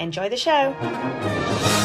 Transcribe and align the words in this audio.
Enjoy 0.00 0.30
the 0.30 0.36
show. 0.38 1.79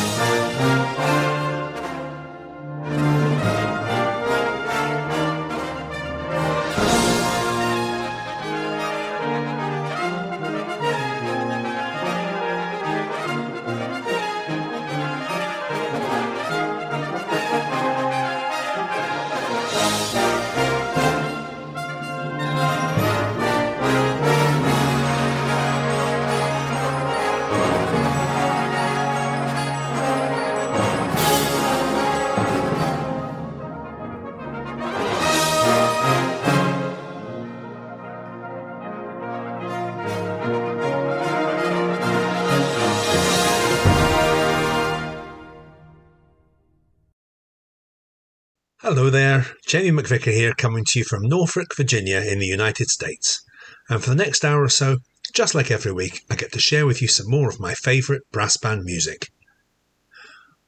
Jamie 49.65 49.89
McVicar 49.89 50.31
here, 50.31 50.53
coming 50.53 50.85
to 50.85 50.99
you 50.99 51.05
from 51.05 51.23
Norfolk, 51.23 51.75
Virginia, 51.75 52.19
in 52.19 52.37
the 52.37 52.45
United 52.45 52.87
States. 52.87 53.41
And 53.89 54.03
for 54.03 54.11
the 54.11 54.15
next 54.15 54.45
hour 54.45 54.61
or 54.61 54.69
so, 54.69 54.97
just 55.33 55.55
like 55.55 55.71
every 55.71 55.91
week, 55.91 56.21
I 56.29 56.35
get 56.35 56.51
to 56.51 56.59
share 56.59 56.85
with 56.85 57.01
you 57.01 57.07
some 57.07 57.27
more 57.27 57.49
of 57.49 57.59
my 57.59 57.73
favourite 57.73 58.21
brass 58.31 58.57
band 58.57 58.83
music. 58.83 59.31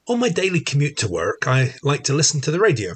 On 0.08 0.18
my 0.18 0.28
daily 0.28 0.60
commute 0.60 0.96
to 0.96 1.06
work, 1.06 1.46
I 1.46 1.76
like 1.82 2.02
to 2.04 2.12
listen 2.12 2.40
to 2.40 2.50
the 2.50 2.58
radio, 2.58 2.94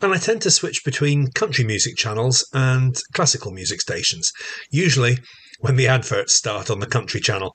and 0.00 0.12
I 0.12 0.18
tend 0.18 0.42
to 0.42 0.50
switch 0.50 0.84
between 0.84 1.30
country 1.30 1.64
music 1.64 1.96
channels 1.96 2.44
and 2.52 2.96
classical 3.12 3.52
music 3.52 3.80
stations, 3.80 4.32
usually 4.70 5.18
when 5.60 5.76
the 5.76 5.86
adverts 5.86 6.34
start 6.34 6.68
on 6.68 6.80
the 6.80 6.86
country 6.86 7.20
channel. 7.20 7.54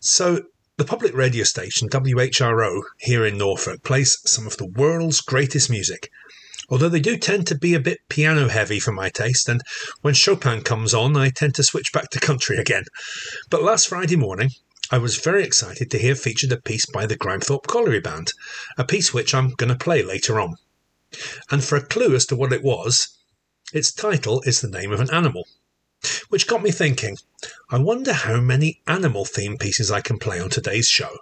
So 0.00 0.44
the 0.78 0.86
public 0.86 1.14
radio 1.14 1.44
station 1.44 1.90
WHRO 1.90 2.80
here 2.98 3.26
in 3.26 3.36
Norfolk 3.36 3.82
plays 3.82 4.16
some 4.24 4.46
of 4.46 4.56
the 4.56 4.66
world's 4.66 5.20
greatest 5.20 5.68
music. 5.68 6.08
Although 6.70 6.88
they 6.88 7.00
do 7.00 7.16
tend 7.16 7.48
to 7.48 7.58
be 7.58 7.74
a 7.74 7.80
bit 7.80 7.98
piano 8.08 8.48
heavy 8.48 8.78
for 8.78 8.92
my 8.92 9.10
taste, 9.10 9.48
and 9.48 9.60
when 10.02 10.14
Chopin 10.14 10.62
comes 10.62 10.94
on, 10.94 11.16
I 11.16 11.30
tend 11.30 11.56
to 11.56 11.64
switch 11.64 11.92
back 11.92 12.10
to 12.10 12.20
country 12.20 12.58
again. 12.58 12.84
But 13.50 13.64
last 13.64 13.88
Friday 13.88 14.16
morning, 14.16 14.50
I 14.92 14.98
was 14.98 15.16
very 15.18 15.44
excited 15.44 15.90
to 15.90 15.98
hear 15.98 16.14
featured 16.14 16.52
a 16.52 16.60
piece 16.60 16.86
by 16.86 17.06
the 17.06 17.16
Grimethorpe 17.16 17.66
Colliery 17.66 18.00
Band, 18.00 18.32
a 18.78 18.84
piece 18.84 19.12
which 19.12 19.34
I'm 19.34 19.50
going 19.50 19.68
to 19.68 19.84
play 19.84 20.02
later 20.02 20.40
on. 20.40 20.56
And 21.50 21.64
for 21.64 21.76
a 21.76 21.84
clue 21.84 22.14
as 22.14 22.26
to 22.26 22.36
what 22.36 22.52
it 22.52 22.62
was, 22.62 23.18
its 23.72 23.92
title 23.92 24.40
is 24.46 24.60
the 24.60 24.68
name 24.68 24.92
of 24.92 25.00
an 25.00 25.10
animal. 25.12 25.46
Which 26.28 26.46
got 26.46 26.62
me 26.62 26.70
thinking, 26.70 27.18
I 27.70 27.78
wonder 27.78 28.12
how 28.12 28.40
many 28.40 28.80
animal 28.86 29.24
themed 29.24 29.60
pieces 29.60 29.90
I 29.90 30.00
can 30.00 30.18
play 30.18 30.40
on 30.40 30.50
today's 30.50 30.88
show. 30.88 31.18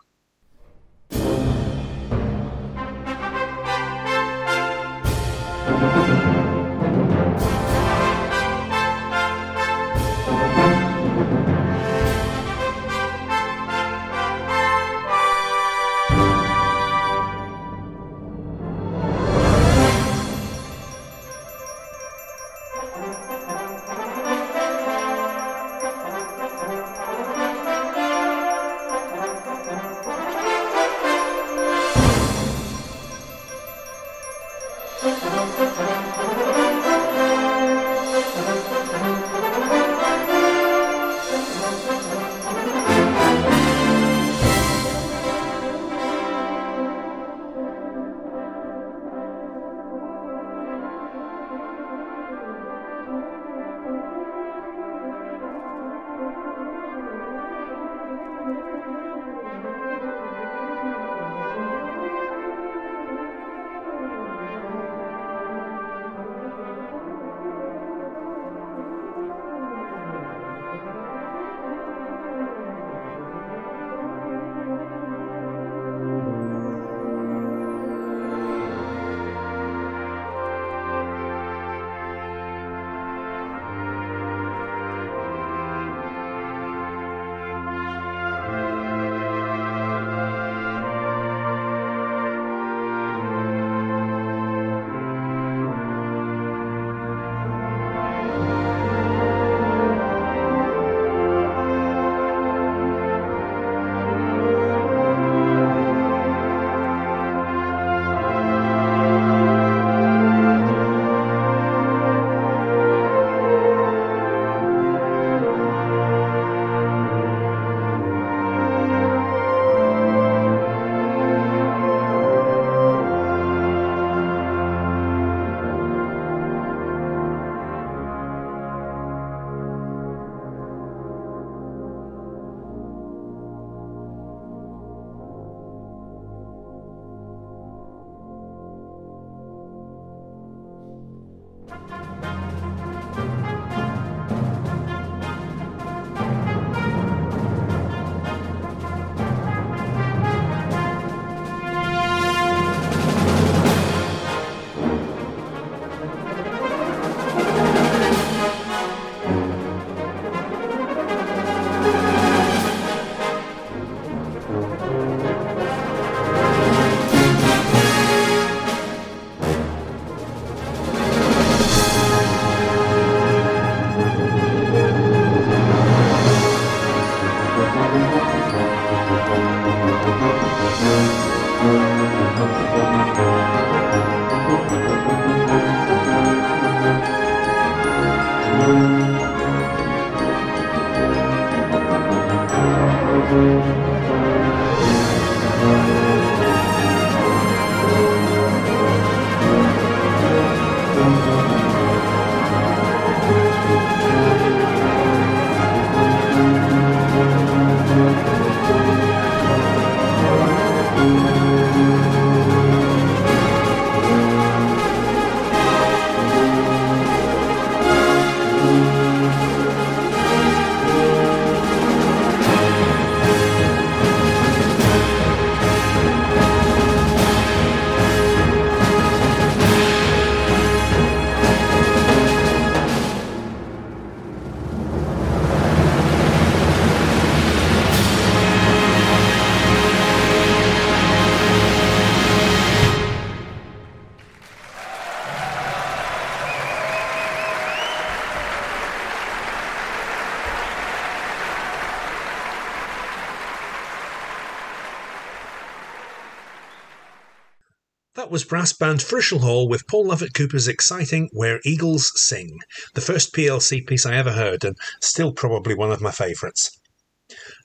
Was 258.39 258.45
brass 258.45 258.73
band 258.73 259.01
Fröschl 259.01 259.41
Hall 259.41 259.69
with 259.69 259.89
Paul 259.89 260.07
Lovatt-Cooper's 260.07 260.69
exciting 260.69 261.29
Where 261.33 261.59
Eagles 261.65 262.13
Sing, 262.15 262.61
the 262.95 263.01
first 263.01 263.35
PLC 263.35 263.85
piece 263.85 264.07
I 264.07 264.15
ever 264.15 264.31
heard 264.31 264.63
and 264.63 264.77
still 265.01 265.33
probably 265.33 265.75
one 265.75 265.91
of 265.91 266.01
my 266.01 266.13
favourites. 266.13 266.71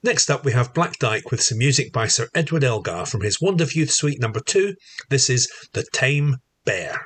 Next 0.01 0.31
up, 0.31 0.43
we 0.43 0.53
have 0.53 0.73
Black 0.73 0.97
Dyke 0.97 1.29
with 1.29 1.43
some 1.43 1.59
music 1.59 1.93
by 1.93 2.07
Sir 2.07 2.27
Edward 2.33 2.63
Elgar 2.63 3.05
from 3.05 3.21
his 3.21 3.39
Wand 3.39 3.61
of 3.61 3.75
Youth 3.75 3.91
Suite 3.91 4.19
number 4.19 4.39
2. 4.39 4.73
This 5.11 5.29
is 5.29 5.47
The 5.73 5.85
Tame 5.93 6.37
Bear. 6.65 7.05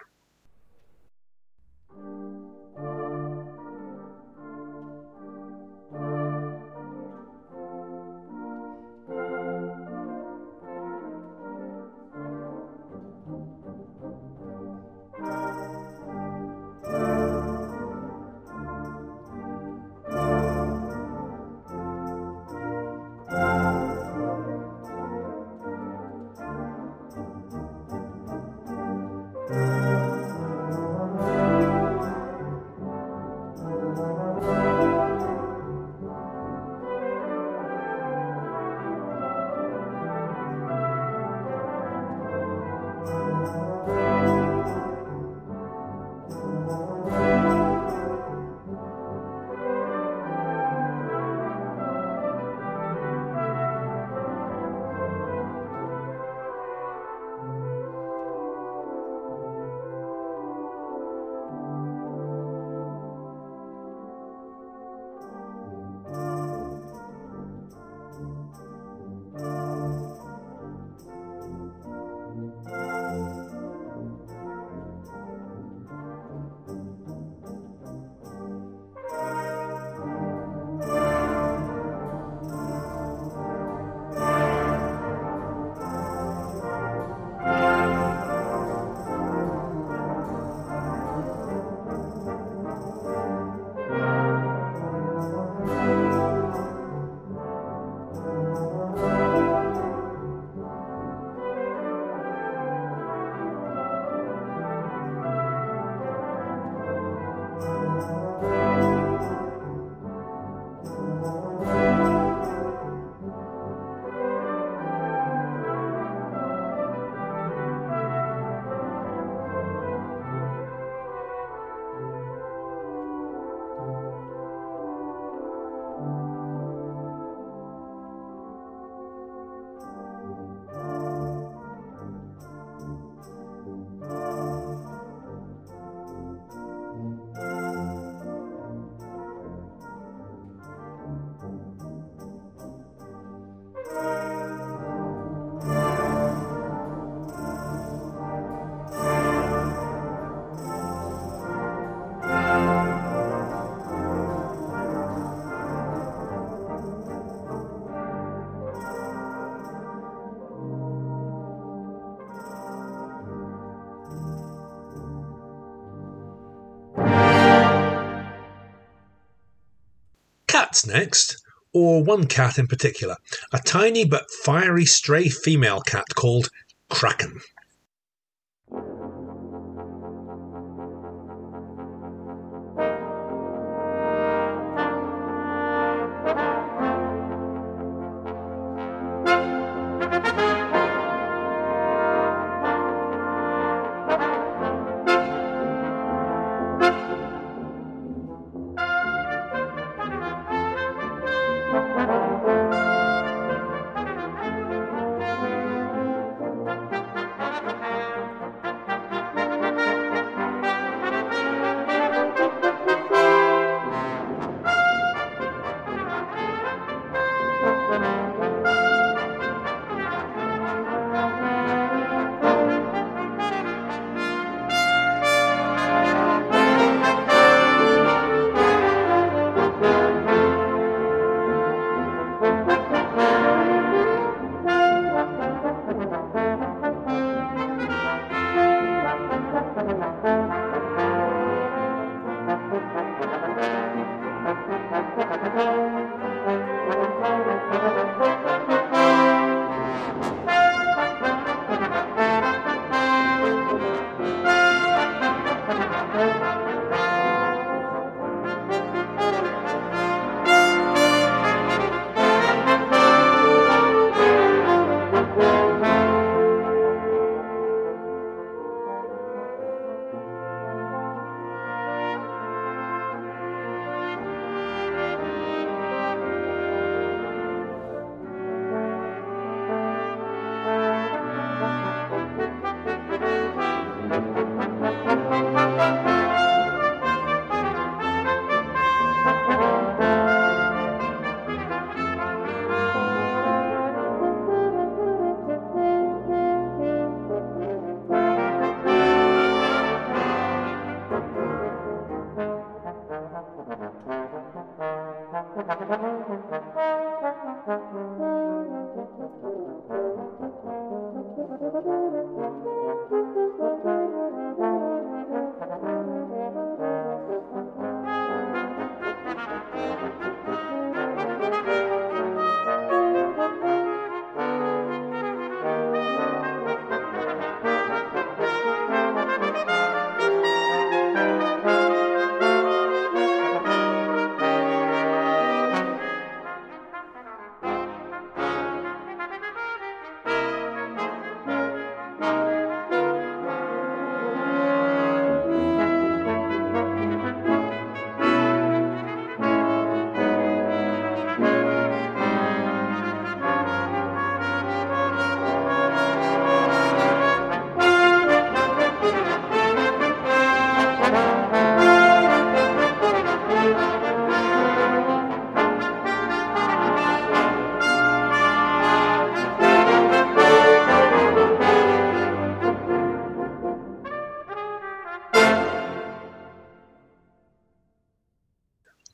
Next, 170.87 171.37
or 171.73 172.03
one 172.03 172.25
cat 172.25 172.57
in 172.57 172.67
particular, 172.67 173.15
a 173.53 173.59
tiny 173.59 174.05
but 174.05 174.25
fiery 174.43 174.85
stray 174.85 175.27
female 175.29 175.81
cat 175.81 176.05
called 176.15 176.49
Kraken. 176.89 177.39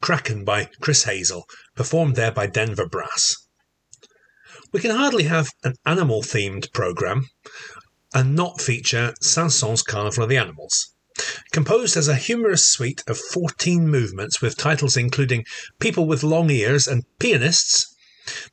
Kraken 0.04 0.44
by 0.44 0.68
Chris 0.82 1.06
Hazell, 1.06 1.44
performed 1.78 2.18
there 2.18 2.34
by 2.34 2.46
Denver 2.46 2.86
Brass. 2.86 3.38
We 4.74 4.82
can 4.82 4.92
hardly 4.92 5.24
have 5.24 5.48
an 5.64 5.76
animal 5.86 6.22
themed 6.22 6.74
programme 6.74 7.30
and 8.14 8.36
not 8.36 8.60
feature 8.60 9.14
Saint-Saëns' 9.22 9.86
Carnival 9.86 10.24
of 10.24 10.30
the 10.30 10.36
Animals. 10.36 10.94
Composed 11.54 11.96
as 11.96 12.10
a 12.10 12.18
humorous 12.18 12.70
suite 12.70 13.02
of 13.08 13.18
14 13.18 13.88
movements 13.88 14.42
with 14.42 14.58
titles 14.58 14.98
including 14.98 15.46
People 15.80 16.06
with 16.06 16.22
Long 16.22 16.50
Ears 16.50 16.86
and 16.86 17.06
Pianists, 17.18 17.96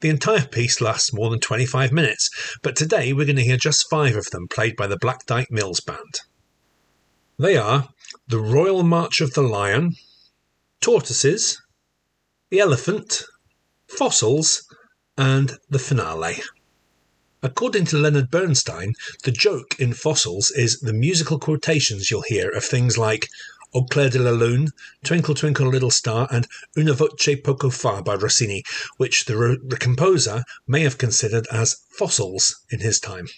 the 0.02 0.08
entire 0.08 0.46
piece 0.46 0.80
lasts 0.80 1.12
more 1.12 1.30
than 1.30 1.40
25 1.40 1.90
minutes, 1.90 2.30
but 2.62 2.76
today 2.76 3.12
we're 3.12 3.26
going 3.26 3.34
to 3.34 3.42
hear 3.42 3.56
just 3.56 3.90
five 3.90 4.14
of 4.14 4.30
them 4.30 4.46
played 4.46 4.76
by 4.76 4.86
the 4.86 4.98
Black 4.98 5.26
Dyke 5.26 5.50
Mills 5.50 5.80
Band. 5.80 6.20
They 7.40 7.56
are 7.56 7.88
The 8.28 8.38
Royal 8.38 8.84
March 8.84 9.20
of 9.20 9.32
the 9.32 9.42
Lion, 9.42 9.96
Tortoises, 10.80 11.60
The 12.50 12.60
Elephant, 12.60 13.22
Fossils, 13.86 14.62
and 15.18 15.58
the 15.68 15.78
finale. 15.78 16.42
According 17.42 17.84
to 17.86 17.98
Leonard 17.98 18.30
Bernstein, 18.30 18.94
the 19.24 19.30
joke 19.30 19.78
in 19.78 19.92
Fossils 19.92 20.50
is 20.50 20.80
the 20.80 20.94
musical 20.94 21.38
quotations 21.38 22.10
you'll 22.10 22.24
hear 22.28 22.48
of 22.48 22.64
things 22.64 22.96
like 22.96 23.28
Au 23.74 23.84
clair 23.84 24.08
de 24.08 24.18
la 24.18 24.30
lune, 24.30 24.70
Twinkle 25.04 25.34
Twinkle 25.34 25.68
Little 25.68 25.90
Star, 25.90 26.26
and 26.30 26.48
Una 26.78 26.94
voce 26.94 27.36
poco 27.44 27.68
fa 27.68 28.00
by 28.02 28.14
Rossini, 28.14 28.64
which 28.96 29.26
the, 29.26 29.60
the 29.62 29.76
composer 29.76 30.44
may 30.66 30.80
have 30.80 30.96
considered 30.96 31.46
as 31.52 31.76
fossils 31.90 32.64
in 32.70 32.80
his 32.80 32.98
time. 32.98 33.28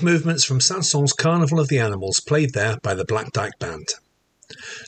Movements 0.00 0.44
from 0.44 0.60
Saint-Saëns' 0.60 1.16
Carnival 1.16 1.58
of 1.58 1.66
the 1.66 1.80
Animals, 1.80 2.20
played 2.20 2.54
there 2.54 2.78
by 2.82 2.94
the 2.94 3.04
Black 3.04 3.32
Dyke 3.32 3.58
Band. 3.58 3.88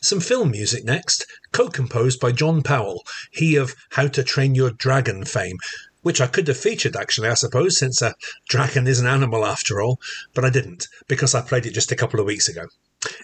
Some 0.01 0.21
film 0.21 0.53
music 0.53 0.85
next, 0.85 1.27
co 1.53 1.69
composed 1.69 2.21
by 2.21 2.31
John 2.33 2.63
Powell, 2.63 3.05
he 3.33 3.57
of 3.57 3.75
How 3.91 4.07
to 4.07 4.23
Train 4.23 4.55
Your 4.55 4.71
Dragon 4.71 5.25
fame, 5.25 5.59
which 6.03 6.21
I 6.21 6.27
could 6.27 6.49
have 6.49 6.57
featured 6.57 6.97
actually, 6.97 7.29
I 7.29 7.35
suppose, 7.35 7.77
since 7.77 8.01
a 8.01 8.15
dragon 8.49 8.87
is 8.87 9.01
an 9.01 9.07
animal 9.07 9.45
after 9.45 9.83
all, 9.83 10.01
but 10.33 10.45
I 10.45 10.51
didn't, 10.51 10.87
because 11.07 11.35
I 11.35 11.43
played 11.43 11.67
it 11.67 11.75
just 11.75 11.93
a 11.93 11.97
couple 11.97 12.19
of 12.21 12.27
weeks 12.27 12.49
ago. 12.49 12.67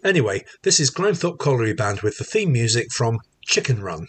Anyway, 0.05 0.45
this 0.63 0.81
is 0.81 0.91
Grimethorpe 0.91 1.39
Colliery 1.39 1.73
Band 1.73 2.01
with 2.01 2.19
the 2.19 2.25
theme 2.25 2.53
music 2.53 2.93
from 2.93 3.21
Chicken 3.43 3.83
Run. 3.83 4.09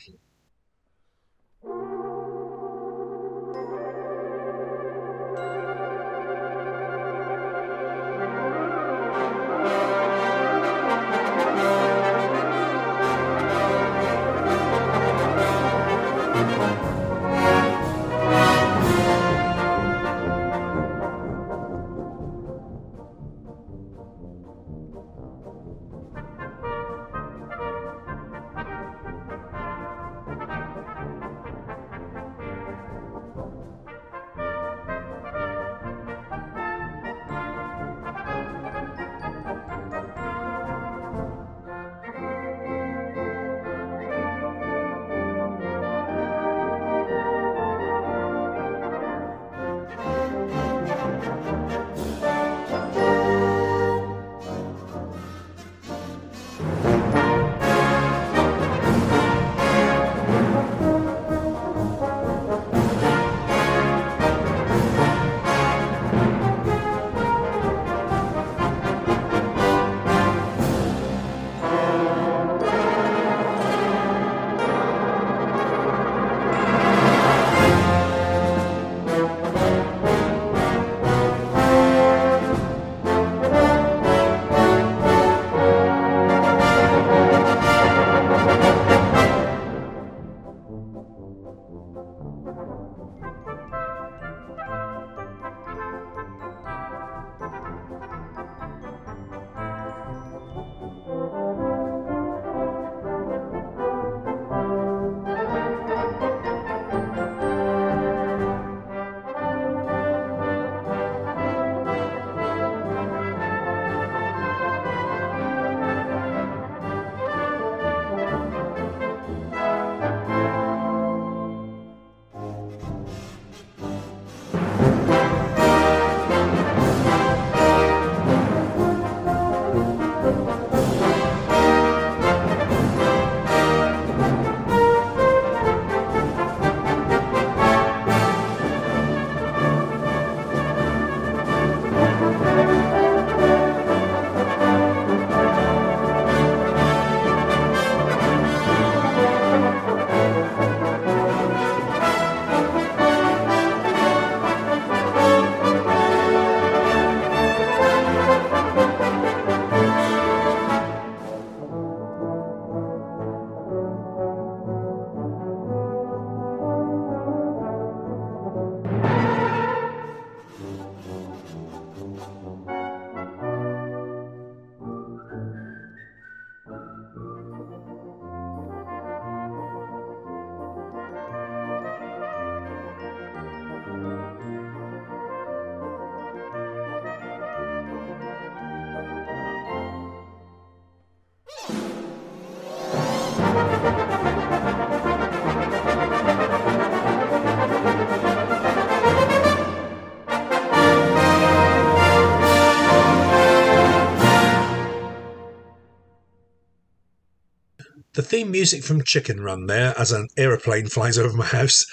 Theme 208.31 208.49
music 208.49 208.81
from 208.81 209.03
Chicken 209.03 209.41
Run 209.41 209.65
there 209.65 209.93
as 209.99 210.13
an 210.13 210.29
aeroplane 210.37 210.87
flies 210.87 211.17
over 211.17 211.35
my 211.35 211.43
house. 211.43 211.85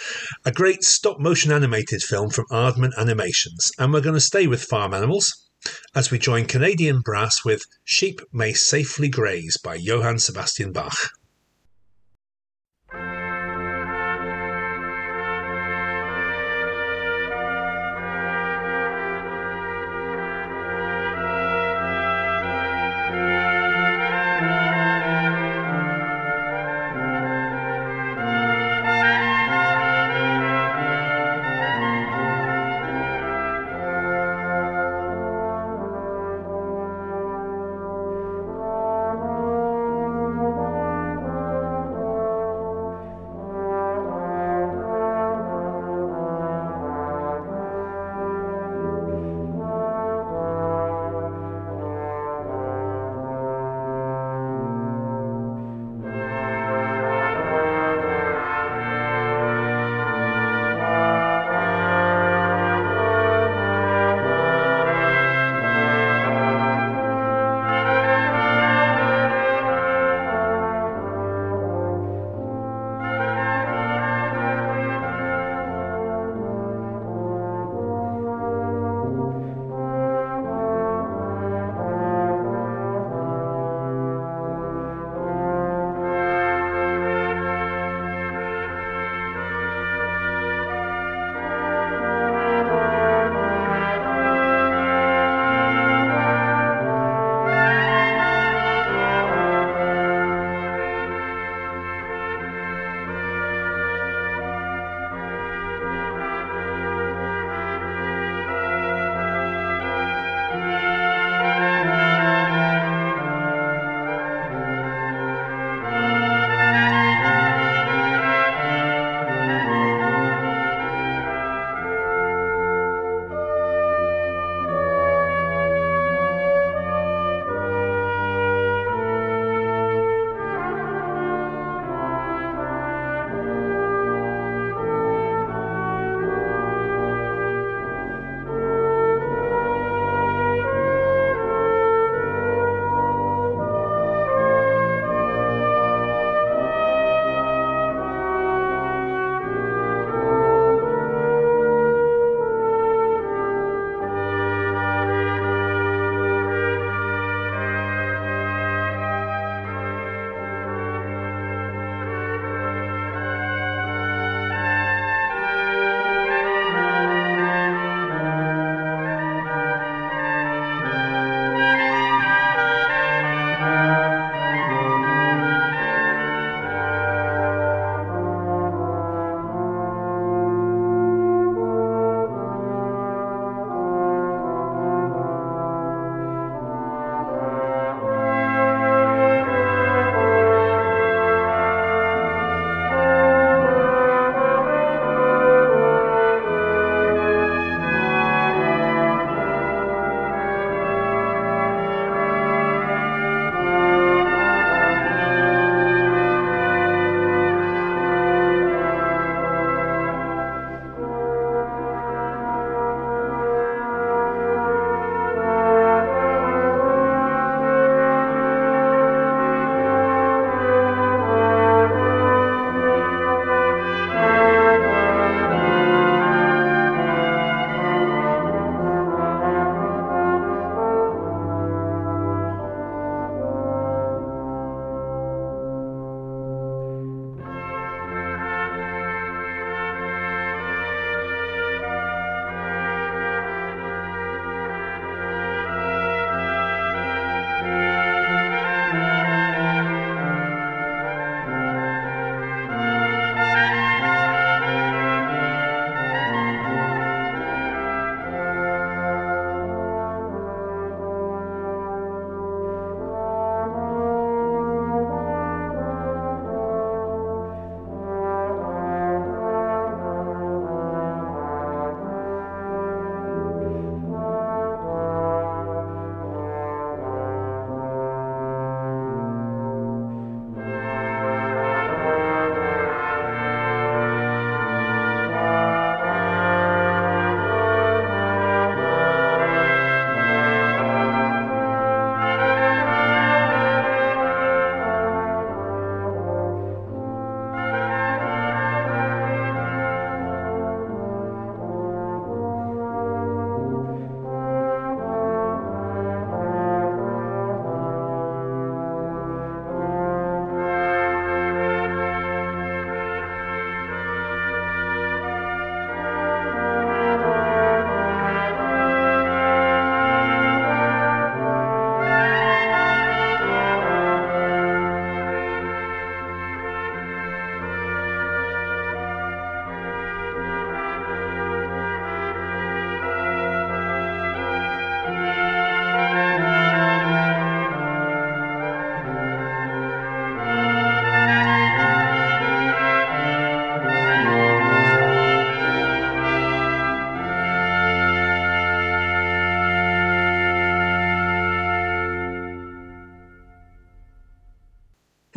A 0.44 0.52
great 0.52 0.84
stop 0.84 1.18
motion 1.18 1.50
animated 1.50 2.00
film 2.00 2.30
from 2.30 2.44
Aardman 2.52 2.96
Animations. 2.96 3.72
And 3.76 3.92
we're 3.92 4.02
going 4.02 4.14
to 4.14 4.20
stay 4.20 4.46
with 4.46 4.62
farm 4.62 4.94
animals 4.94 5.48
as 5.96 6.12
we 6.12 6.18
join 6.20 6.44
Canadian 6.44 7.00
brass 7.00 7.44
with 7.44 7.64
Sheep 7.82 8.20
May 8.32 8.52
Safely 8.52 9.08
Graze 9.08 9.58
by 9.58 9.74
Johann 9.74 10.20
Sebastian 10.20 10.70
Bach. 10.70 11.10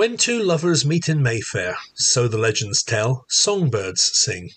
When 0.01 0.17
two 0.17 0.41
lovers 0.41 0.83
meet 0.83 1.07
in 1.09 1.21
Mayfair, 1.21 1.77
so 1.93 2.27
the 2.27 2.39
legends 2.39 2.81
tell, 2.81 3.23
songbirds 3.29 4.09
sing. 4.19 4.49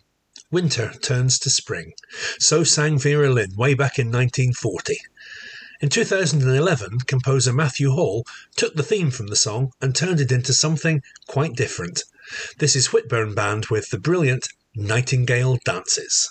Winter 0.51 0.95
turns 1.03 1.39
to 1.41 1.51
spring. 1.51 1.93
So 2.39 2.65
sang 2.65 2.99
Vera 2.99 3.31
Lynn 3.31 3.55
way 3.55 3.75
back 3.75 3.99
in 3.99 4.07
1940. 4.07 4.97
In 5.83 5.91
2011, 5.91 7.01
composer 7.01 7.53
Matthew 7.53 7.91
Hall 7.91 8.25
took 8.57 8.75
the 8.75 8.83
theme 8.83 9.11
from 9.11 9.27
the 9.27 9.37
song 9.37 9.73
and 9.83 9.95
turned 9.95 10.23
it 10.23 10.33
into 10.33 10.55
something 10.55 11.03
quite 11.27 11.55
different. 11.55 12.05
This 12.57 12.75
is 12.75 12.95
Whitburn 12.95 13.35
Band 13.35 13.67
with 13.67 13.91
the 13.91 13.99
brilliant 13.99 14.49
Nightingale 14.75 15.59
Dances. 15.63 16.27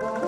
Hi, 0.00 0.27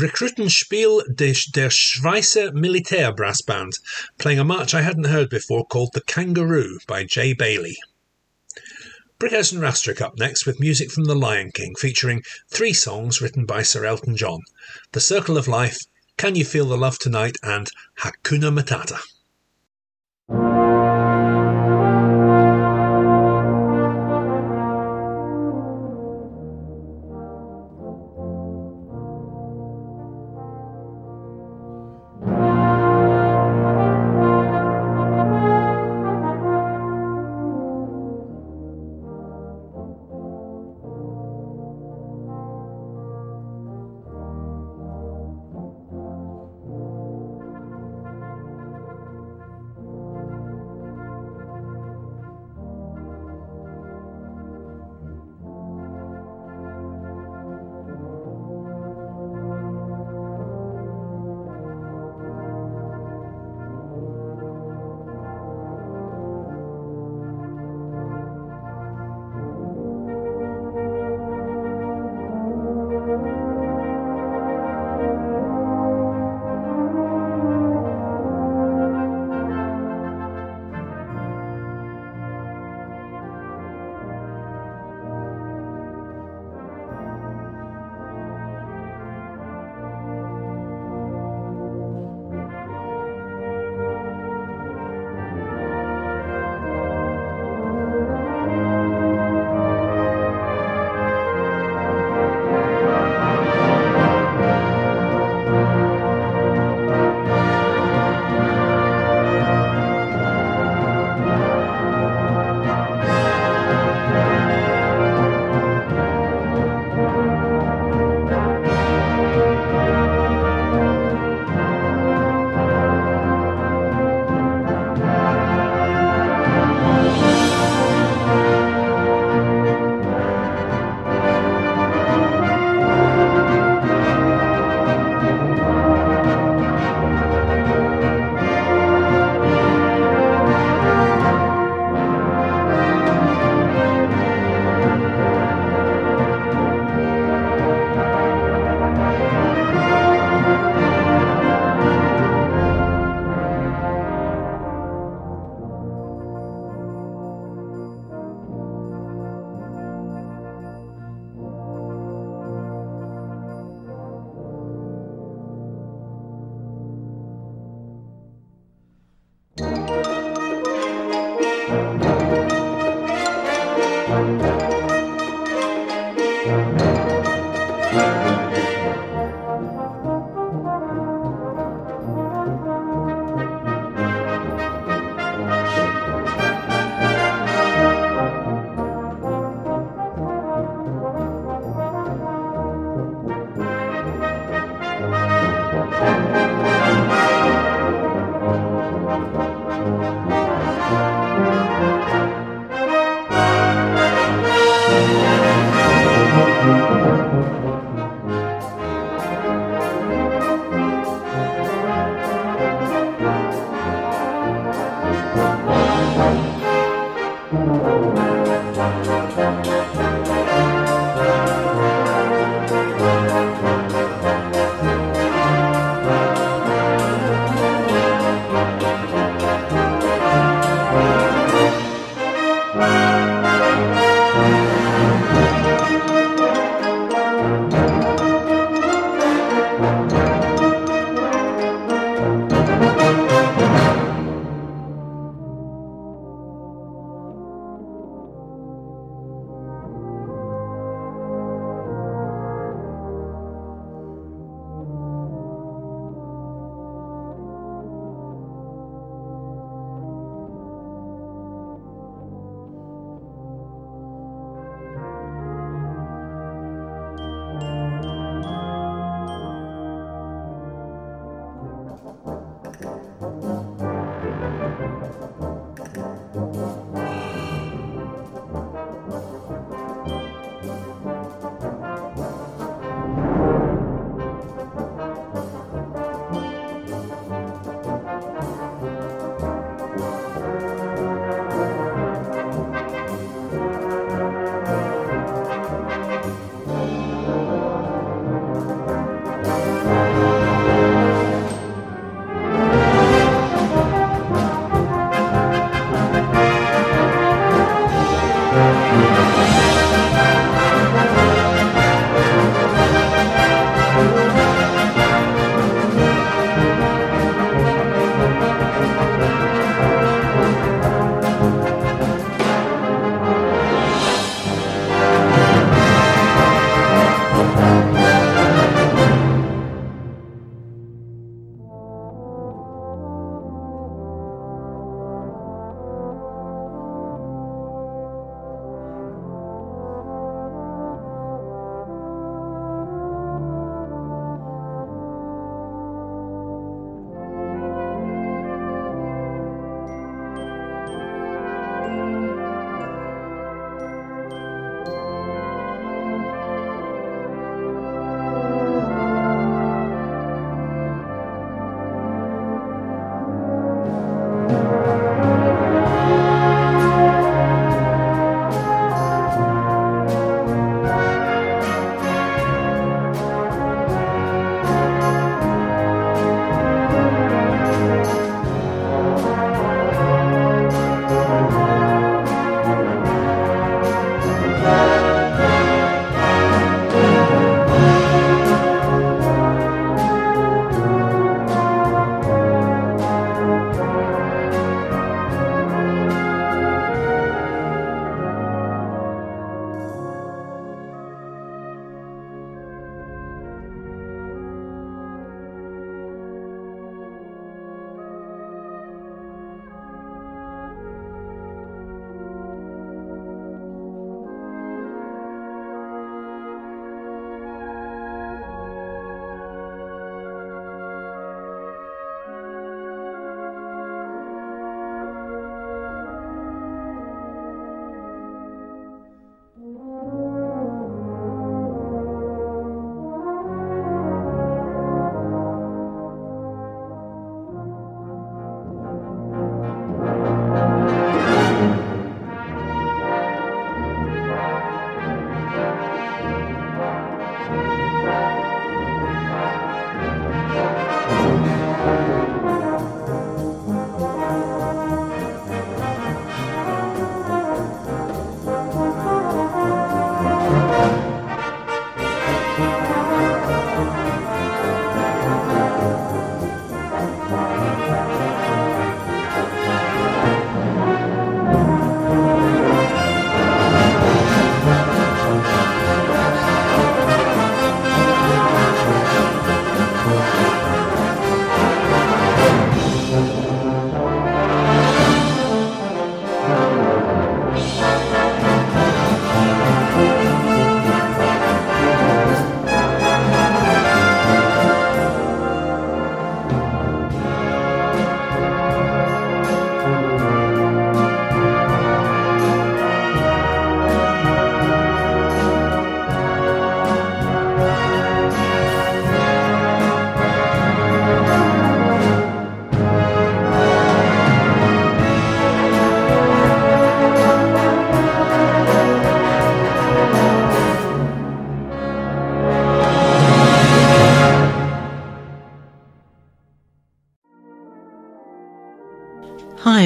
Rekrutenspiel 0.00 1.02
der 1.10 1.70
Schweizer 1.70 2.52
Militär 2.52 3.14
Brass 3.14 3.42
Band, 3.42 3.78
playing 4.16 4.38
a 4.38 4.44
march 4.44 4.72
I 4.72 4.80
hadn't 4.80 5.08
heard 5.08 5.28
before 5.28 5.66
called 5.66 5.90
The 5.92 6.00
Kangaroo 6.00 6.78
by 6.86 7.04
Jay 7.04 7.34
Bailey. 7.34 7.76
Brighouse 9.18 9.52
and 9.52 9.60
Rastrick 9.60 10.00
up 10.00 10.18
next 10.18 10.46
with 10.46 10.58
music 10.58 10.90
from 10.90 11.04
The 11.04 11.14
Lion 11.14 11.52
King, 11.52 11.74
featuring 11.74 12.22
three 12.48 12.72
songs 12.72 13.20
written 13.20 13.44
by 13.44 13.62
Sir 13.62 13.84
Elton 13.84 14.16
John 14.16 14.40
The 14.92 15.00
Circle 15.00 15.36
of 15.36 15.46
Life, 15.46 15.80
Can 16.16 16.34
You 16.34 16.46
Feel 16.46 16.64
the 16.64 16.78
Love 16.78 16.98
Tonight, 16.98 17.36
and 17.42 17.68
Hakuna 17.98 18.50
Matata. 18.50 19.00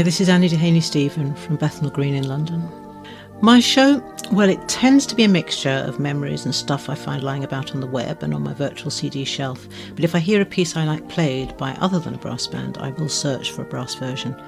This 0.05 0.21
is 0.21 0.29
Annie 0.29 0.51
Dehaney 0.51 0.83
Stephen 0.83 1.35
from 1.35 1.57
Bethnal 1.57 1.91
Green 1.91 2.15
in 2.15 2.29
London. 2.29 2.69
My 3.41 3.59
show, 3.59 4.03
well, 4.33 4.51
it 4.51 4.69
tends 4.69 5.07
to 5.07 5.15
be 5.15 5.25
a 5.25 5.29
mixture 5.29 5.83
of 5.87 5.99
memories 5.99 6.45
and 6.45 6.55
stuff 6.55 6.91
I 6.91 6.95
find 6.95 7.23
lying 7.23 7.43
about 7.43 7.73
on 7.73 7.81
the 7.81 7.87
web 7.87 8.23
and 8.23 8.35
on 8.35 8.43
my 8.43 8.53
virtual 8.53 8.91
CD 8.91 9.25
shelf. 9.25 9.67
But 9.95 10.05
if 10.05 10.15
I 10.15 10.19
hear 10.19 10.43
a 10.43 10.45
piece 10.47 10.77
I 10.77 10.85
like 10.85 11.09
played 11.09 11.57
by 11.57 11.73
other 11.81 11.99
than 11.99 12.15
a 12.15 12.19
brass 12.19 12.47
band, 12.47 12.77
I 12.77 12.91
will 12.91 13.09
search 13.09 13.53
for 13.53 13.63
a 13.63 13.67
brass 13.67 13.95
version. 13.95 14.39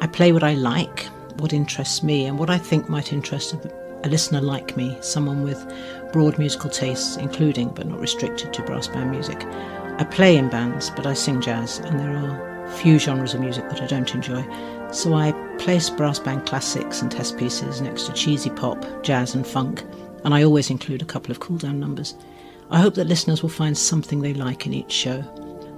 I 0.00 0.08
play 0.08 0.32
what 0.32 0.42
I 0.42 0.54
like, 0.54 1.04
what 1.36 1.52
interests 1.52 2.02
me, 2.02 2.26
and 2.26 2.36
what 2.36 2.50
I 2.50 2.58
think 2.58 2.88
might 2.88 3.12
interest 3.12 3.54
a, 3.54 3.72
a 4.04 4.08
listener 4.08 4.40
like 4.40 4.76
me, 4.76 4.98
someone 5.00 5.44
with 5.44 5.64
broad 6.12 6.40
musical 6.40 6.70
tastes, 6.70 7.16
including 7.16 7.68
but 7.68 7.86
not 7.86 8.00
restricted 8.00 8.52
to 8.52 8.62
brass 8.64 8.88
band 8.88 9.12
music. 9.12 9.44
I 9.44 10.04
play 10.10 10.36
in 10.36 10.48
bands, 10.48 10.90
but 10.90 11.06
I 11.06 11.14
sing 11.14 11.40
jazz, 11.40 11.78
and 11.78 12.00
there 12.00 12.16
are 12.16 12.68
few 12.68 12.98
genres 12.98 13.34
of 13.34 13.40
music 13.40 13.68
that 13.68 13.80
I 13.80 13.86
don't 13.86 14.12
enjoy. 14.14 14.44
So 14.90 15.14
I 15.14 15.32
place 15.58 15.90
brass 15.90 16.18
band 16.18 16.46
classics 16.46 17.02
and 17.02 17.10
test 17.10 17.36
pieces 17.36 17.80
next 17.80 18.04
to 18.04 18.12
cheesy 18.12 18.50
pop, 18.50 18.84
jazz, 19.02 19.34
and 19.34 19.46
funk, 19.46 19.84
and 20.24 20.32
I 20.32 20.44
always 20.44 20.70
include 20.70 21.02
a 21.02 21.06
couple 21.06 21.30
of 21.30 21.40
cool 21.40 21.58
down 21.58 21.78
numbers. 21.78 22.14
I 22.70 22.80
hope 22.80 22.94
that 22.94 23.06
listeners 23.06 23.42
will 23.42 23.50
find 23.50 23.76
something 23.76 24.20
they 24.20 24.34
like 24.34 24.66
in 24.66 24.74
each 24.74 24.92
show. 24.92 25.22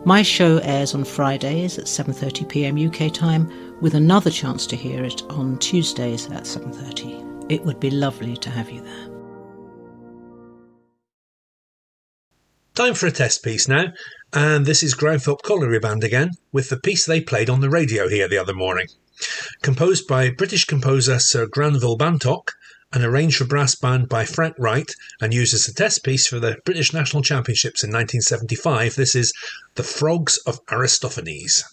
My 0.04 0.22
show 0.22 0.58
airs 0.58 0.94
on 0.94 1.04
Fridays 1.04 1.78
at 1.78 1.84
7:30 1.84 2.48
p.m. 2.48 2.78
UK 2.78 3.12
time 3.12 3.50
with 3.80 3.94
another 3.94 4.30
chance 4.30 4.66
to 4.68 4.76
hear 4.76 5.04
it 5.04 5.22
on 5.28 5.58
Tuesdays 5.58 6.26
at 6.30 6.44
7:30. 6.44 7.50
It 7.50 7.64
would 7.64 7.80
be 7.80 7.90
lovely 7.90 8.36
to 8.38 8.48
have 8.48 8.70
you 8.70 8.80
there. 8.80 9.08
Time 12.74 12.94
for 12.94 13.08
a 13.08 13.12
test 13.12 13.42
piece 13.44 13.68
now, 13.68 13.86
and 14.32 14.64
this 14.64 14.82
is 14.82 14.94
Grimethorpe 14.94 15.42
Colliery 15.42 15.78
Band 15.78 16.04
again, 16.04 16.30
with 16.52 16.68
the 16.68 16.78
piece 16.78 17.04
they 17.04 17.20
played 17.20 17.50
on 17.50 17.60
the 17.60 17.70
radio 17.70 18.08
here 18.08 18.28
the 18.28 18.38
other 18.38 18.54
morning. 18.54 18.86
Composed 19.62 20.06
by 20.06 20.30
British 20.30 20.64
composer 20.64 21.18
Sir 21.18 21.46
Granville 21.46 21.98
Bantock 21.98 22.52
and 22.92 23.04
arranged 23.04 23.36
for 23.36 23.44
brass 23.44 23.74
band 23.74 24.08
by 24.08 24.24
Frank 24.24 24.54
Wright 24.58 24.90
and 25.20 25.34
used 25.34 25.54
as 25.54 25.68
a 25.68 25.74
test 25.74 26.04
piece 26.04 26.26
for 26.26 26.40
the 26.40 26.56
British 26.64 26.92
National 26.92 27.22
Championships 27.22 27.82
in 27.82 27.90
1975, 27.90 28.94
this 28.94 29.14
is 29.14 29.32
The 29.74 29.82
Frogs 29.82 30.38
of 30.46 30.60
Aristophanes. 30.70 31.64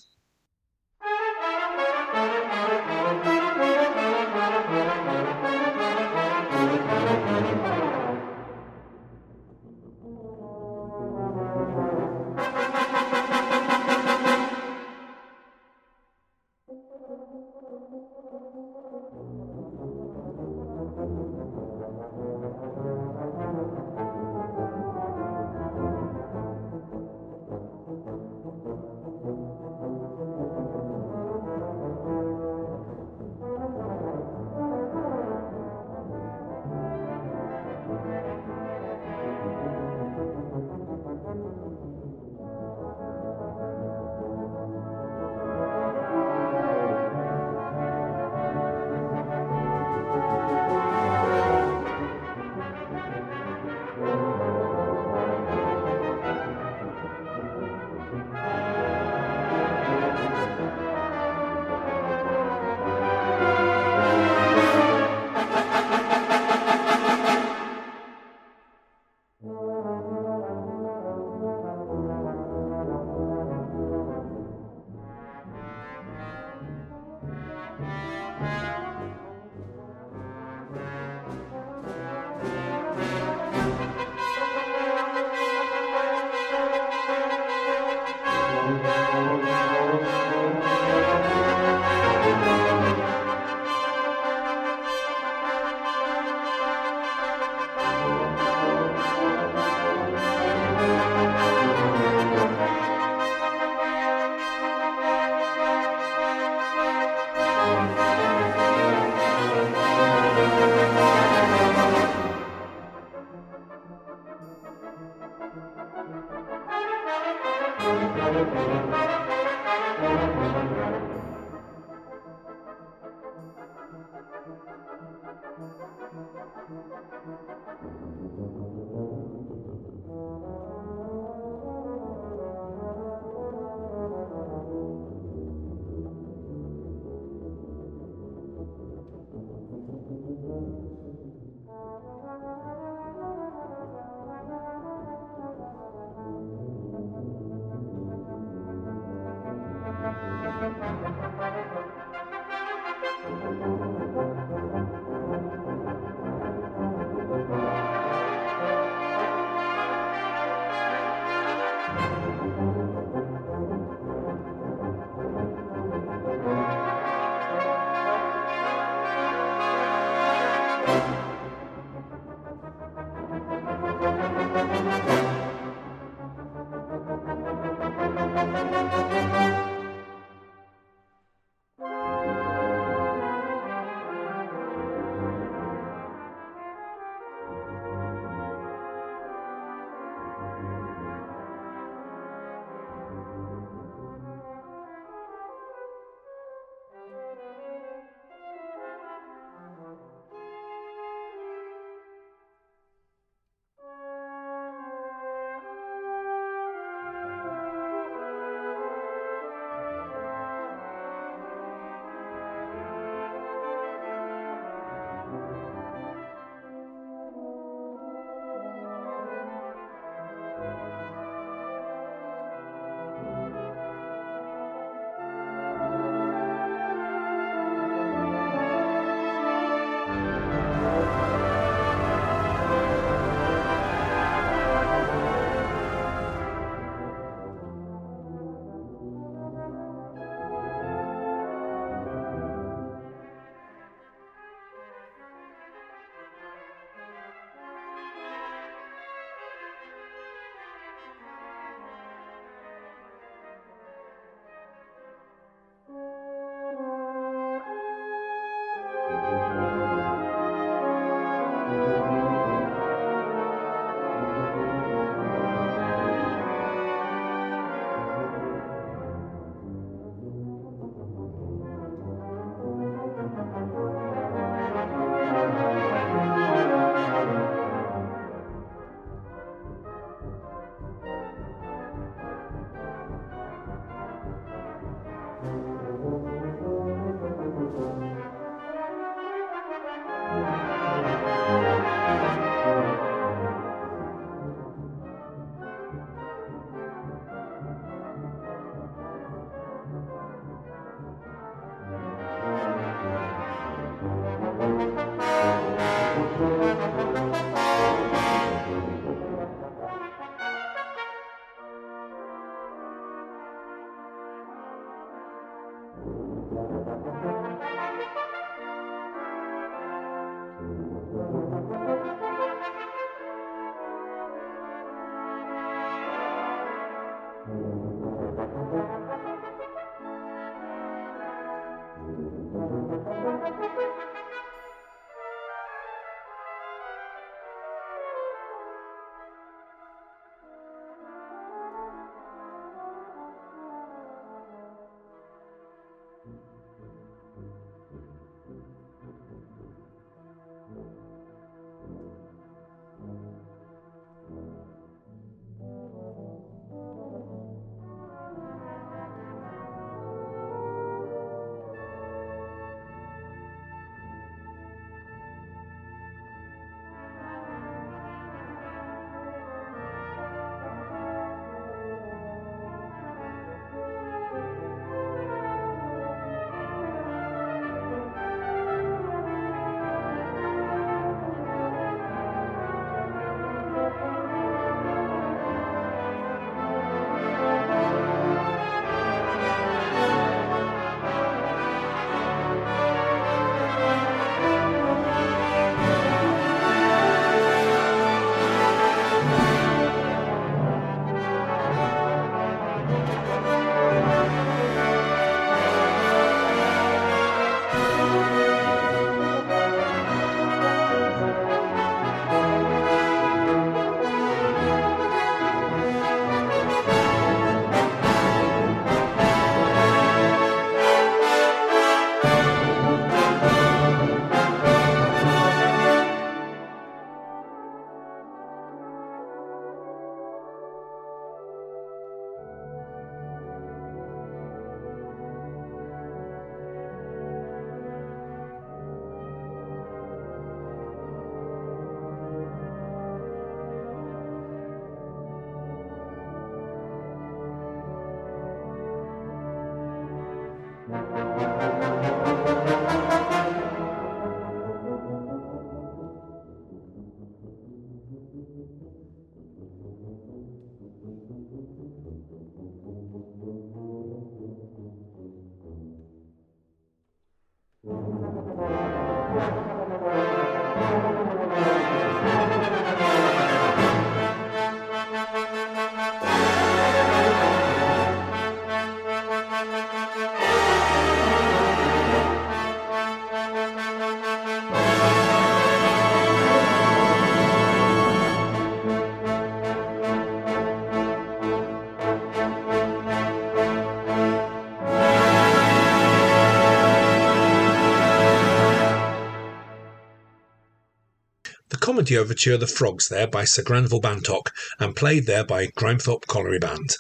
Comedy 502.08 502.20
overture 502.20 502.56
The 502.56 502.68
Frogs 502.68 503.10
there 503.10 503.28
by 503.28 503.44
Sir 503.44 503.64
Granville 503.64 504.00
Bantock 504.00 504.52
and 504.80 504.96
played 504.96 505.26
there 505.26 505.44
by 505.44 505.68
Grimethorpe 505.68 506.26
Colliery 506.26 506.58
Band. 506.58 506.92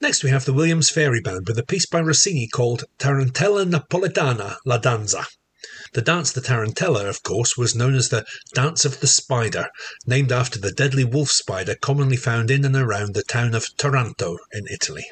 Next 0.00 0.22
we 0.22 0.30
have 0.30 0.44
the 0.44 0.52
Williams 0.52 0.88
Fairey 0.88 1.20
Band 1.20 1.48
with 1.48 1.58
a 1.58 1.64
piece 1.64 1.84
by 1.84 1.98
Rossini 1.98 2.46
called 2.46 2.84
Tarantella 3.00 3.68
Napoletana 3.68 4.58
La 4.64 4.78
Danza. 4.78 5.26
The 5.94 6.00
dance 6.00 6.30
the 6.30 6.40
Tarantella, 6.40 7.08
of 7.08 7.24
course, 7.24 7.56
was 7.56 7.74
known 7.74 7.96
as 7.96 8.08
the 8.08 8.24
Dance 8.54 8.84
of 8.84 9.00
the 9.00 9.08
Spider, 9.08 9.66
named 10.06 10.30
after 10.30 10.60
the 10.60 10.70
deadly 10.70 11.02
wolf 11.02 11.32
spider 11.32 11.74
commonly 11.74 12.16
found 12.16 12.52
in 12.52 12.64
and 12.64 12.76
around 12.76 13.14
the 13.14 13.24
town 13.24 13.52
of 13.52 13.76
Taranto 13.76 14.38
in 14.52 14.68
Italy. 14.70 15.06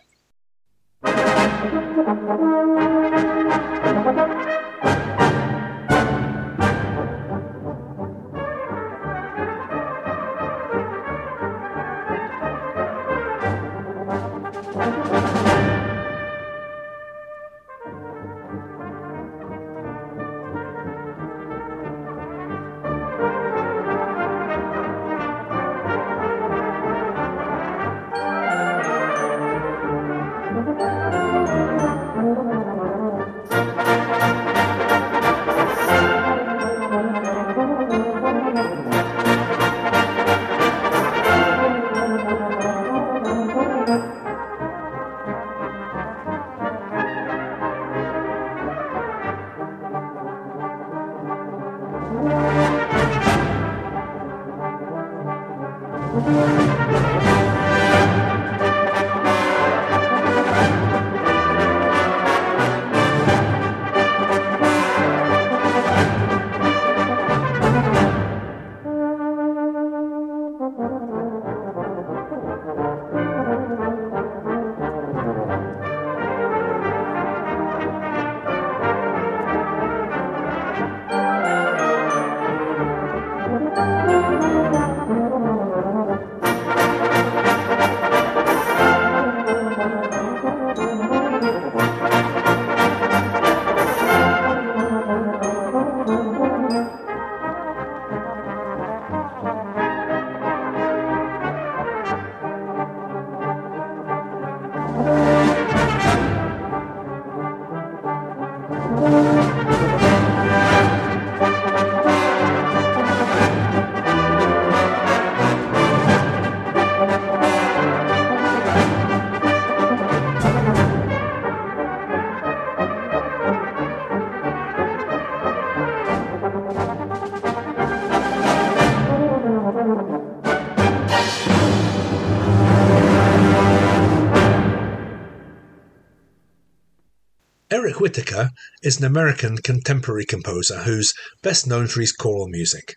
Whitacre 138.05 138.51
is 138.83 138.99
an 138.99 139.05
American 139.05 139.57
contemporary 139.57 140.27
composer 140.27 140.83
who's 140.83 141.15
best 141.41 141.67
known 141.67 141.87
for 141.87 142.03
his 142.03 142.13
choral 142.13 142.49
music. 142.49 142.97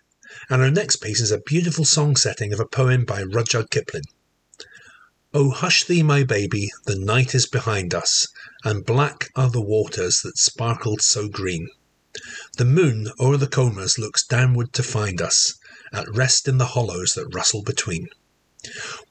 And 0.50 0.62
our 0.62 0.70
next 0.70 0.98
piece 0.98 1.22
is 1.22 1.32
a 1.32 1.40
beautiful 1.40 1.86
song 1.86 2.18
setting 2.18 2.52
of 2.52 2.60
a 2.60 2.68
poem 2.68 3.06
by 3.06 3.24
Rudyard 3.24 3.70
Kipling. 3.70 4.04
Oh, 5.34 5.52
hush 5.52 5.86
thee, 5.86 6.04
my 6.04 6.26
baby, 6.26 6.68
the 6.88 7.00
night 7.00 7.34
is 7.34 7.48
behind 7.48 7.96
us, 7.96 8.28
and 8.66 8.86
black 8.86 9.30
are 9.34 9.50
the 9.50 9.62
waters 9.62 10.20
that 10.26 10.38
sparkled 10.38 11.02
so 11.02 11.30
green. 11.30 11.70
The 12.58 12.66
moon 12.66 13.10
o'er 13.18 13.38
the 13.38 13.48
combers 13.48 13.98
looks 13.98 14.26
downward 14.26 14.74
to 14.74 14.84
find 14.84 15.22
us, 15.22 15.54
at 15.94 16.14
rest 16.14 16.50
in 16.50 16.58
the 16.58 16.74
hollows 16.76 17.14
that 17.14 17.34
rustle 17.34 17.64
between. 17.64 18.10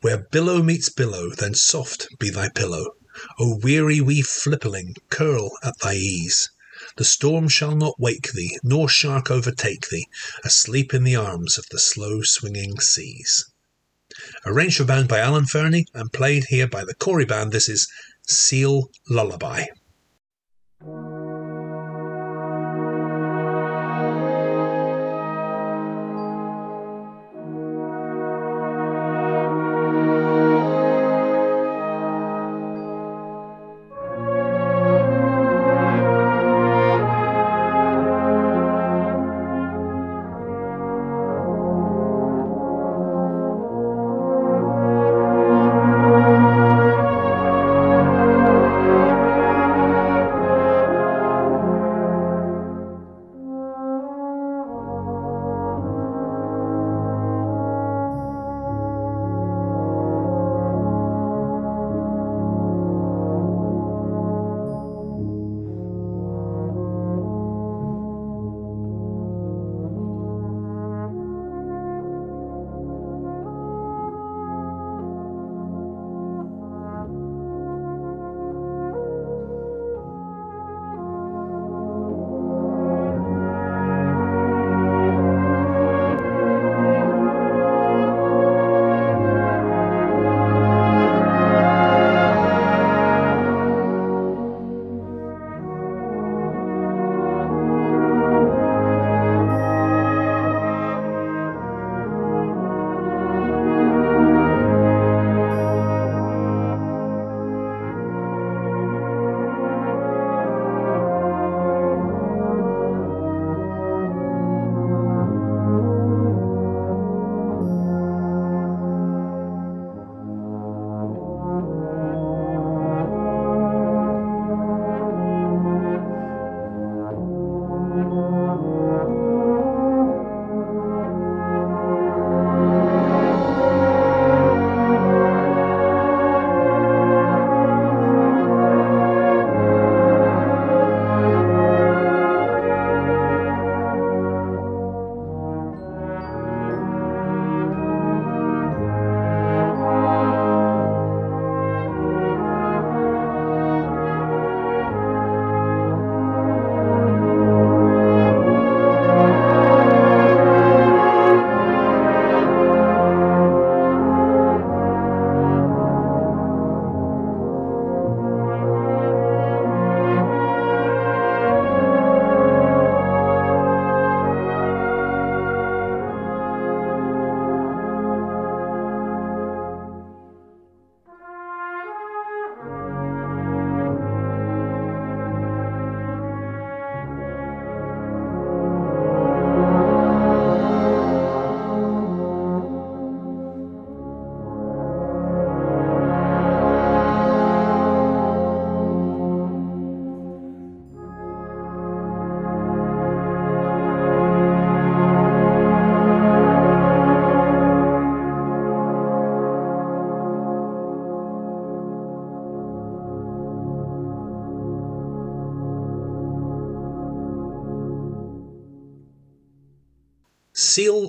Where 0.03 0.26
billow 0.30 0.62
meets 0.62 0.90
billow, 0.90 1.30
then 1.30 1.55
soft 1.55 2.07
be 2.18 2.28
thy 2.28 2.51
pillow, 2.51 2.95
O 3.38 3.56
weary 3.62 4.00
wee 4.00 4.22
flipperling, 4.22 4.96
curl 5.10 5.56
at 5.62 5.78
thy 5.80 5.94
ease. 5.94 6.50
The 6.96 7.04
storm 7.04 7.48
shall 7.48 7.74
not 7.74 7.98
wake 7.98 8.32
thee, 8.32 8.58
nor 8.62 8.88
shark 8.88 9.30
overtake 9.30 9.88
thee, 9.88 10.06
asleep 10.44 10.92
in 10.92 11.04
the 11.04 11.16
arms 11.16 11.56
of 11.56 11.66
the 11.70 11.78
slow 11.78 12.22
swinging 12.22 12.78
seas. 12.80 13.46
Arranged 14.44 14.76
for 14.76 14.84
band 14.84 15.08
by 15.08 15.18
Alan 15.18 15.46
Fernie 15.46 15.86
and 15.94 16.12
played 16.12 16.44
here 16.50 16.66
by 16.66 16.84
the 16.84 16.94
Cory 16.94 17.24
Band, 17.24 17.52
this 17.52 17.68
is 17.68 17.88
Seal 18.26 18.90
Lullaby. 19.08 19.66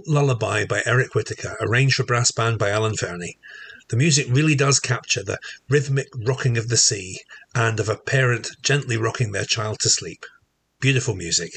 Lullaby 0.07 0.63
by 0.63 0.81
Eric 0.85 1.13
Whitacre, 1.13 1.57
arranged 1.59 1.95
for 1.95 2.05
brass 2.05 2.31
band 2.31 2.57
by 2.57 2.69
Alan 2.69 2.95
Fernie. 2.95 3.37
The 3.89 3.97
music 3.97 4.27
really 4.29 4.55
does 4.55 4.79
capture 4.79 5.21
the 5.21 5.37
rhythmic 5.69 6.07
rocking 6.15 6.57
of 6.57 6.69
the 6.69 6.77
sea 6.77 7.19
and 7.53 7.79
of 7.79 7.89
a 7.89 7.97
parent 7.97 8.49
gently 8.61 8.95
rocking 8.95 9.33
their 9.33 9.45
child 9.45 9.79
to 9.81 9.89
sleep. 9.89 10.25
Beautiful 10.79 11.13
music. 11.13 11.51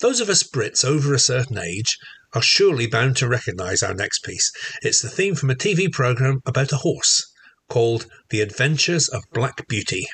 Those 0.00 0.20
of 0.20 0.28
us 0.28 0.42
Brits 0.42 0.84
over 0.84 1.14
a 1.14 1.18
certain 1.18 1.58
age 1.58 1.98
are 2.34 2.42
surely 2.42 2.86
bound 2.86 3.16
to 3.16 3.28
recognise 3.28 3.82
our 3.82 3.94
next 3.94 4.22
piece. 4.22 4.52
It's 4.82 5.00
the 5.00 5.08
theme 5.08 5.34
from 5.34 5.48
a 5.50 5.54
TV 5.54 5.90
programme 5.90 6.42
about 6.44 6.72
a 6.72 6.78
horse 6.78 7.32
called 7.68 8.06
The 8.28 8.42
Adventures 8.42 9.08
of 9.08 9.24
Black 9.32 9.66
Beauty. 9.66 10.06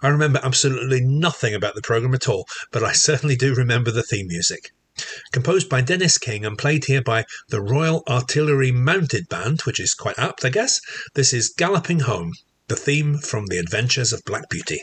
I 0.00 0.08
remember 0.08 0.40
absolutely 0.42 1.00
nothing 1.02 1.54
about 1.54 1.74
the 1.74 1.82
programme 1.82 2.14
at 2.14 2.28
all, 2.28 2.46
but 2.70 2.82
I 2.82 2.92
certainly 2.92 3.36
do 3.36 3.54
remember 3.54 3.90
the 3.90 4.02
theme 4.02 4.28
music. 4.28 4.72
Composed 5.32 5.68
by 5.68 5.80
Denis 5.80 6.16
King 6.18 6.44
and 6.44 6.56
played 6.56 6.84
here 6.84 7.02
by 7.02 7.24
the 7.48 7.60
Royal 7.60 8.04
Artillery 8.08 8.70
Mounted 8.70 9.28
Band, 9.28 9.62
which 9.62 9.80
is 9.80 9.94
quite 9.94 10.18
apt, 10.18 10.44
I 10.44 10.50
guess, 10.50 10.80
this 11.14 11.32
is 11.32 11.52
Galloping 11.56 12.00
Home, 12.00 12.32
the 12.68 12.76
theme 12.76 13.18
from 13.18 13.46
The 13.46 13.58
Adventures 13.58 14.12
of 14.12 14.24
Black 14.24 14.48
Beauty. 14.48 14.80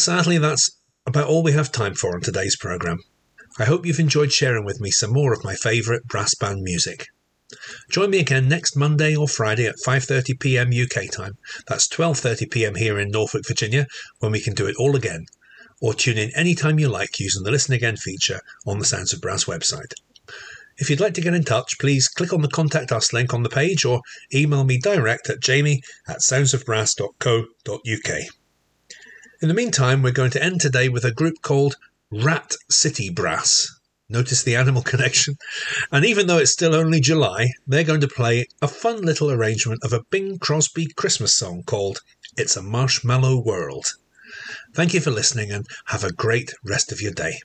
Sadly, 0.00 0.38
that's 0.38 0.70
about 1.06 1.28
all 1.28 1.42
we 1.42 1.52
have 1.52 1.70
time 1.70 1.94
for 1.94 2.14
on 2.14 2.20
today's 2.20 2.56
programme. 2.56 2.98
I 3.58 3.64
hope 3.64 3.84
you've 3.84 4.00
enjoyed 4.00 4.32
sharing 4.32 4.64
with 4.64 4.80
me 4.80 4.90
some 4.90 5.12
more 5.12 5.32
of 5.32 5.44
my 5.44 5.54
favourite 5.54 6.04
brass 6.04 6.34
band 6.34 6.62
music. 6.62 7.08
Join 7.90 8.10
me 8.10 8.20
again 8.20 8.48
next 8.48 8.76
Monday 8.76 9.14
or 9.14 9.28
Friday 9.28 9.66
at 9.66 9.74
5:30 9.84 10.38
p.m. 10.38 10.70
UK 10.70 11.10
time. 11.10 11.36
That's 11.66 11.88
12:30 11.88 12.50
p.m. 12.50 12.74
here 12.76 12.98
in 12.98 13.10
Norfolk, 13.10 13.42
Virginia, 13.46 13.86
when 14.20 14.32
we 14.32 14.40
can 14.40 14.54
do 14.54 14.66
it 14.66 14.76
all 14.78 14.96
again. 14.96 15.26
Or 15.82 15.92
tune 15.92 16.16
in 16.16 16.30
anytime 16.36 16.78
you 16.78 16.88
like 16.88 17.18
using 17.18 17.42
the 17.42 17.50
Listen 17.50 17.74
Again 17.74 17.96
feature 17.96 18.40
on 18.66 18.78
the 18.78 18.84
Sounds 18.84 19.12
of 19.12 19.20
Brass 19.20 19.44
website. 19.44 19.92
If 20.78 20.88
you'd 20.88 21.00
like 21.00 21.14
to 21.14 21.20
get 21.20 21.34
in 21.34 21.44
touch, 21.44 21.78
please 21.78 22.08
click 22.08 22.32
on 22.32 22.42
the 22.42 22.48
Contact 22.48 22.92
Us 22.92 23.12
link 23.12 23.34
on 23.34 23.42
the 23.42 23.50
page 23.50 23.84
or 23.84 24.00
email 24.32 24.64
me 24.64 24.78
direct 24.78 25.28
at 25.28 25.40
jamie 25.40 25.82
at 26.08 26.20
soundsofbrass.co.uk. 26.20 28.39
In 29.42 29.48
the 29.48 29.54
meantime, 29.54 30.02
we're 30.02 30.12
going 30.12 30.32
to 30.32 30.42
end 30.42 30.60
today 30.60 30.90
with 30.90 31.02
a 31.02 31.10
group 31.10 31.40
called 31.40 31.76
Rat 32.10 32.56
City 32.68 33.08
Brass. 33.08 33.70
Notice 34.06 34.42
the 34.42 34.54
animal 34.54 34.82
connection? 34.92 35.38
And 35.90 36.04
even 36.04 36.26
though 36.26 36.36
it's 36.36 36.52
still 36.52 36.74
only 36.74 37.00
July, 37.00 37.52
they're 37.66 37.82
going 37.82 38.02
to 38.02 38.08
play 38.08 38.48
a 38.60 38.68
fun 38.68 39.00
little 39.00 39.30
arrangement 39.30 39.82
of 39.82 39.94
a 39.94 40.02
Bing 40.10 40.38
Crosby 40.38 40.88
Christmas 40.94 41.34
song 41.34 41.62
called 41.62 42.02
It's 42.36 42.54
a 42.54 42.62
Marshmallow 42.62 43.38
World. 43.38 43.86
Thank 44.74 44.92
you 44.92 45.00
for 45.00 45.10
listening 45.10 45.50
and 45.50 45.66
have 45.86 46.04
a 46.04 46.12
great 46.12 46.52
rest 46.62 46.92
of 46.92 47.00
your 47.00 47.12
day. 47.12 47.40